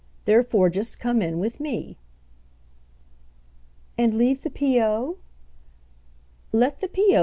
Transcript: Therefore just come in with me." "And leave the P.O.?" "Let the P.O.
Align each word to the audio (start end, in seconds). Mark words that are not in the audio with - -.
Therefore 0.25 0.71
just 0.71 0.99
come 0.99 1.21
in 1.21 1.37
with 1.37 1.59
me." 1.59 1.95
"And 3.99 4.15
leave 4.15 4.41
the 4.41 4.49
P.O.?" 4.49 5.17
"Let 6.51 6.79
the 6.81 6.87
P.O. 6.87 7.19